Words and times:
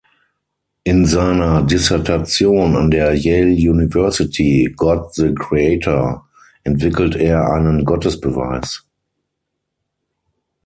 In 0.83 1.05
seiner 1.05 1.61
Dissertation 1.61 2.75
an 2.75 2.89
der 2.89 3.13
Yale 3.13 3.51
University, 3.51 4.73
„God 4.75 5.13
the 5.13 5.31
Creator“, 5.35 6.27
entwickelt 6.63 7.15
er 7.15 7.51
einen 7.53 7.85
Gottesbeweis. 7.85 8.83